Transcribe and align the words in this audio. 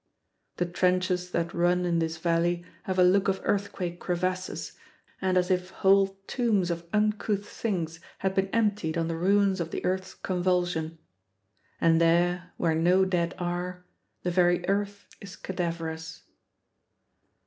The 0.57 0.65
trenches 0.65 1.29
that 1.29 1.53
run 1.53 1.85
in 1.85 1.99
this 1.99 2.17
valley 2.17 2.65
have 2.85 2.97
a 2.97 3.03
look 3.03 3.27
of 3.27 3.39
earthquake 3.43 3.99
crevasses, 3.99 4.71
and 5.21 5.37
as 5.37 5.51
if 5.51 5.69
whole 5.69 6.17
tombs 6.25 6.71
of 6.71 6.87
uncouth 6.91 7.47
things 7.47 7.99
had 8.17 8.33
been 8.33 8.47
emptied 8.47 8.97
on 8.97 9.07
the 9.09 9.15
ruins 9.15 9.59
of 9.61 9.69
the 9.69 9.85
earth's 9.85 10.15
convulsion. 10.15 10.97
And 11.79 12.01
there, 12.01 12.51
where 12.57 12.73
no 12.73 13.05
dead 13.05 13.35
are, 13.37 13.85
the 14.23 14.31
very 14.31 14.67
earth 14.67 15.05
is 15.21 15.35
cadaverous. 15.35 16.23